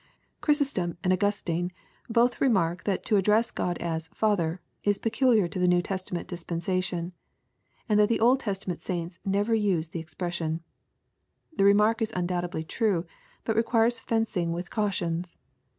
[0.41, 1.71] ]Chrysostom and Augustine
[2.09, 7.13] both remark, that to address God as" Father," is peculiar to the New Testament disoensation,
[7.87, 10.61] and that the Old Testament saints never use tlio expression.—
[11.57, 13.05] The remark is undoubtedly true,
[13.43, 15.37] but requires fencing with cautions.